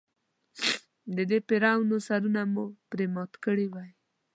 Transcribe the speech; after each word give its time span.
د 1.15 1.17
دې 1.29 1.39
فرعونانو 1.47 1.97
سرونه 2.07 2.41
مو 2.53 2.65
پرې 2.89 3.05
مات 3.15 3.31
کړي 3.43 3.67
وای. 3.69 3.89